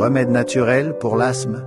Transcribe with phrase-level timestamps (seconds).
[0.00, 1.62] Remède naturel pour l'asthme.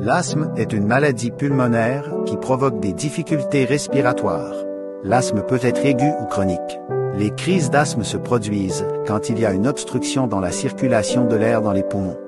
[0.00, 4.56] L'asthme est une maladie pulmonaire qui provoque des difficultés respiratoires.
[5.04, 6.80] L'asthme peut être aigu ou chronique.
[7.14, 11.36] Les crises d'asthme se produisent quand il y a une obstruction dans la circulation de
[11.36, 12.18] l'air dans les poumons.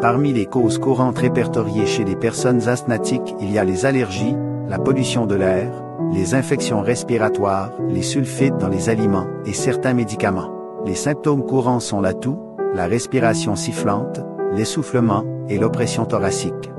[0.00, 4.36] Parmi les causes courantes répertoriées chez les personnes asthmatiques, il y a les allergies,
[4.68, 5.72] la pollution de l'air,
[6.12, 10.52] les infections respiratoires, les sulfites dans les aliments et certains médicaments.
[10.84, 12.38] Les symptômes courants sont la toux,
[12.74, 14.20] la respiration sifflante,
[14.52, 16.70] l'essoufflement et l'oppression thoracique.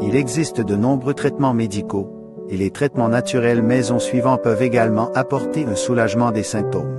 [0.00, 5.64] Il existe de nombreux traitements médicaux, et les traitements naturels maison suivants peuvent également apporter
[5.64, 6.98] un soulagement des symptômes.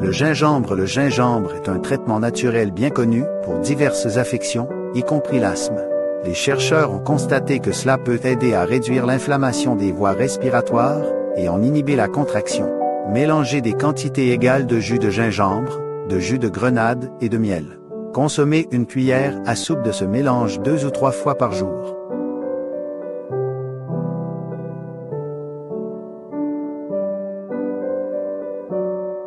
[0.00, 5.38] Le gingembre Le gingembre est un traitement naturel bien connu pour diverses affections, y compris
[5.38, 5.84] l'asthme.
[6.24, 11.04] Les chercheurs ont constaté que cela peut aider à réduire l'inflammation des voies respiratoires
[11.36, 12.70] et en inhiber la contraction.
[13.12, 17.77] Mélangez des quantités égales de jus de gingembre, de jus de grenade et de miel.
[18.18, 21.94] Consommez une cuillère à soupe de ce mélange deux ou trois fois par jour.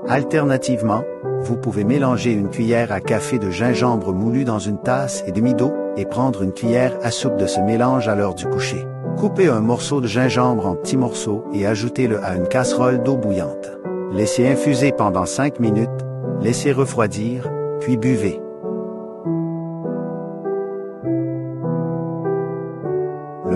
[0.10, 1.04] Alternativement,
[1.40, 5.54] vous pouvez mélanger une cuillère à café de gingembre moulu dans une tasse et demi
[5.54, 8.86] d'eau et prendre une cuillère à soupe de ce mélange à l'heure du coucher.
[9.16, 13.72] Coupez un morceau de gingembre en petits morceaux et ajoutez-le à une casserole d'eau bouillante.
[14.12, 15.90] Laissez infuser pendant 5 minutes,
[16.42, 18.42] laissez refroidir, puis buvez.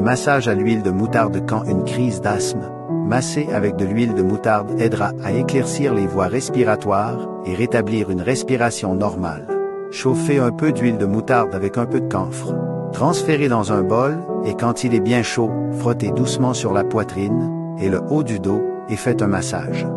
[0.05, 2.69] Massage à l'huile de moutarde quand une crise d'asthme,
[3.07, 8.21] massé avec de l'huile de moutarde aidera à éclaircir les voies respiratoires et rétablir une
[8.21, 9.47] respiration normale.
[9.89, 12.53] Chauffez un peu d'huile de moutarde avec un peu de camphre.
[12.94, 15.49] Transférez dans un bol et quand il est bien chaud,
[15.79, 19.88] frottez doucement sur la poitrine et le haut du dos et faites un massage.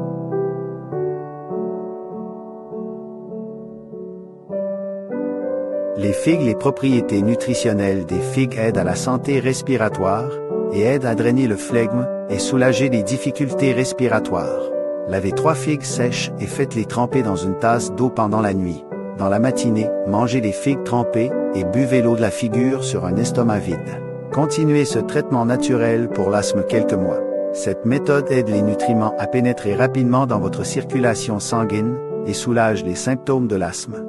[5.98, 10.30] Les figues, les propriétés nutritionnelles des figues aident à la santé respiratoire
[10.72, 14.70] et aident à drainer le flegme et soulager les difficultés respiratoires.
[15.08, 18.84] Lavez trois figues sèches et faites-les tremper dans une tasse d'eau pendant la nuit.
[19.18, 23.16] Dans la matinée, mangez les figues trempées et buvez l'eau de la figure sur un
[23.16, 24.00] estomac vide.
[24.30, 27.18] Continuez ce traitement naturel pour l'asthme quelques mois.
[27.52, 32.94] Cette méthode aide les nutriments à pénétrer rapidement dans votre circulation sanguine et soulage les
[32.94, 34.07] symptômes de l'asthme.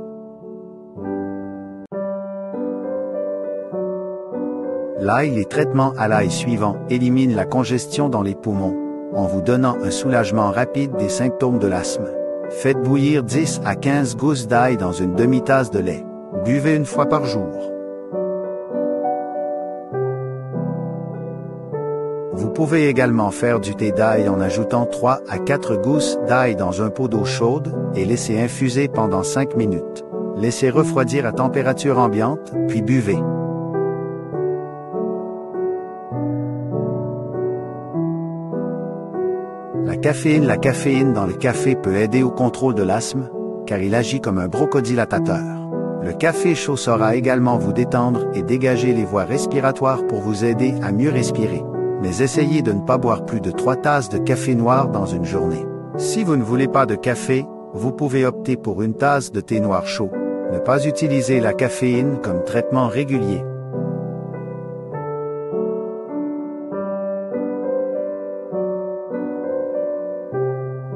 [5.18, 8.76] Les traitements à l'ail suivants éliminent la congestion dans les poumons,
[9.16, 12.06] en vous donnant un soulagement rapide des symptômes de l'asthme.
[12.52, 16.06] Faites bouillir 10 à 15 gousses d'ail dans une demi-tasse de lait.
[16.46, 17.50] Buvez une fois par jour.
[22.34, 26.84] Vous pouvez également faire du thé d'ail en ajoutant 3 à 4 gousses d'ail dans
[26.84, 30.06] un pot d'eau chaude et laissez infuser pendant 5 minutes.
[30.38, 33.18] Laissez refroidir à température ambiante, puis buvez.
[40.04, 43.30] La caféine dans le café peut aider au contrôle de l'asthme,
[43.66, 45.44] car il agit comme un bronchodilatateur.
[46.02, 50.74] Le café chaud saura également vous détendre et dégager les voies respiratoires pour vous aider
[50.82, 51.64] à mieux respirer.
[52.02, 55.26] Mais essayez de ne pas boire plus de 3 tasses de café noir dans une
[55.26, 55.66] journée.
[55.98, 59.60] Si vous ne voulez pas de café, vous pouvez opter pour une tasse de thé
[59.60, 60.10] noir chaud.
[60.54, 63.44] Ne pas utiliser la caféine comme traitement régulier.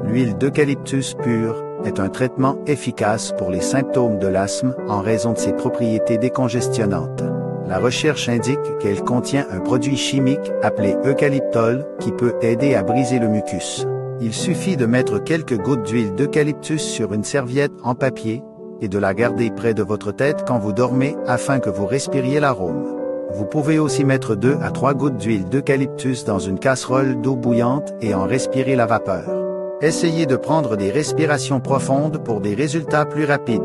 [0.04, 5.38] L'huile d'eucalyptus pure est un traitement efficace pour les symptômes de l'asthme en raison de
[5.38, 7.24] ses propriétés décongestionnantes.
[7.66, 13.18] La recherche indique qu'elle contient un produit chimique appelé eucalyptol qui peut aider à briser
[13.18, 13.86] le mucus.
[14.20, 18.42] Il suffit de mettre quelques gouttes d'huile d'eucalyptus sur une serviette en papier
[18.80, 22.40] et de la garder près de votre tête quand vous dormez afin que vous respiriez
[22.40, 22.84] l'arôme.
[23.32, 27.94] Vous pouvez aussi mettre 2 à 3 gouttes d'huile d'eucalyptus dans une casserole d'eau bouillante
[28.02, 29.43] et en respirer la vapeur.
[29.84, 33.60] Essayez de prendre des respirations profondes pour des résultats plus rapides.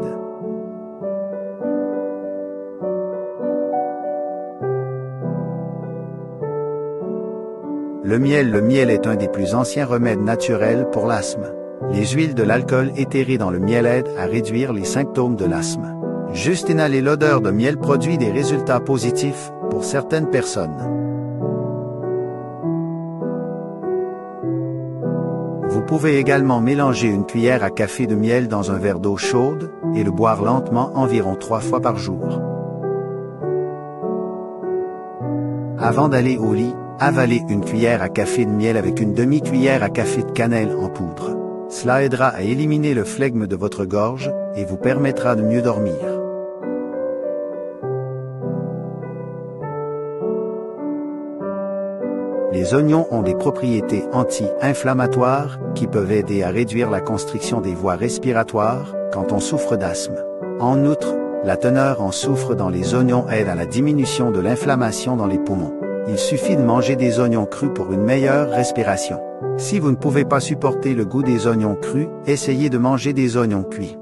[8.04, 11.54] Le miel Le miel est un des plus anciens remèdes naturels pour l'asthme.
[11.90, 15.96] Les huiles de l'alcool éthéré dans le miel aident à réduire les symptômes de l'asthme.
[16.34, 20.99] Juste inhaler l'odeur de miel produit des résultats positifs pour certaines personnes.
[25.70, 29.72] Vous pouvez également mélanger une cuillère à café de miel dans un verre d'eau chaude
[29.94, 32.42] et le boire lentement environ trois fois par jour.
[35.78, 39.90] Avant d'aller au lit, avalez une cuillère à café de miel avec une demi-cuillère à
[39.90, 41.38] café de cannelle en poudre.
[41.70, 46.19] Cela aidera à éliminer le flegme de votre gorge et vous permettra de mieux dormir.
[52.52, 57.96] Les oignons ont des propriétés anti-inflammatoires qui peuvent aider à réduire la constriction des voies
[57.96, 60.16] respiratoires quand on souffre d'asthme.
[60.60, 65.16] En outre, la teneur en soufre dans les oignons aide à la diminution de l'inflammation
[65.16, 65.76] dans les poumons.
[66.08, 69.22] Il suffit de manger des oignons crus pour une meilleure respiration.
[69.58, 73.38] Si vous ne pouvez pas supporter le goût des oignons crus, essayez de manger des
[73.38, 73.96] oignons cuits.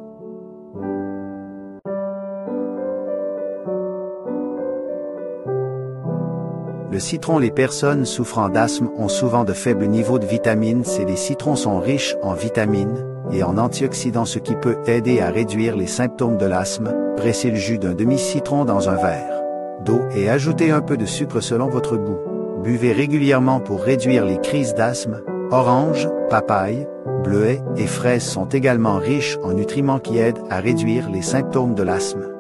[6.90, 11.04] Le citron Les personnes souffrant d'asthme ont souvent de faibles niveaux de vitamine C.
[11.06, 15.76] Les citrons sont riches en vitamines et en antioxydants ce qui peut aider à réduire
[15.76, 16.94] les symptômes de l'asthme.
[17.18, 19.38] Pressez le jus d'un demi-citron dans un verre
[19.84, 22.20] d'eau et ajoutez un peu de sucre selon votre goût.
[22.64, 25.22] Buvez régulièrement pour réduire les crises d'asthme.
[25.52, 26.88] Orange, papaye,
[27.24, 31.84] bleuet et fraises sont également riches en nutriments qui aident à réduire les symptômes de
[31.84, 32.37] l'asthme.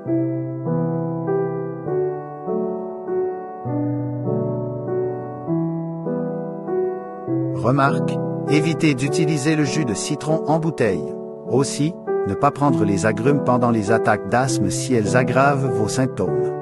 [7.67, 8.17] Remarque,
[8.49, 11.03] évitez d'utiliser le jus de citron en bouteille.
[11.49, 11.93] Aussi,
[12.25, 16.53] ne pas prendre les agrumes pendant les attaques d'asthme si elles aggravent vos symptômes.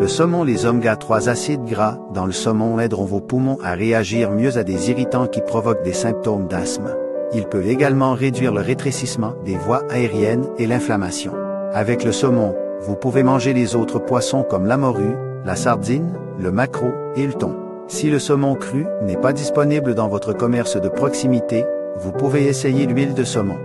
[0.00, 4.32] Le saumon Les oméga 3 acides gras dans le saumon aideront vos poumons à réagir
[4.32, 6.96] mieux à des irritants qui provoquent des symptômes d'asthme.
[7.32, 11.32] Ils peuvent également réduire le rétrécissement des voies aériennes et l'inflammation.
[11.72, 15.16] Avec le saumon, vous pouvez manger les autres poissons comme la morue,
[15.46, 17.56] la sardine, le maquereau et le thon.
[17.88, 21.64] Si le saumon cru n'est pas disponible dans votre commerce de proximité,
[21.96, 23.56] vous pouvez essayer l'huile de saumon.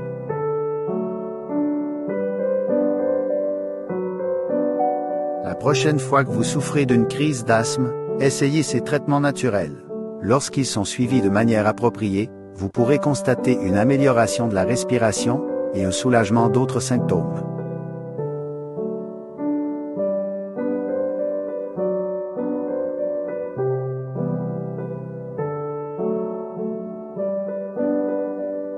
[5.43, 9.83] La prochaine fois que vous souffrez d'une crise d'asthme, essayez ces traitements naturels.
[10.21, 15.43] Lorsqu'ils sont suivis de manière appropriée, vous pourrez constater une amélioration de la respiration
[15.73, 17.58] et un soulagement d'autres symptômes.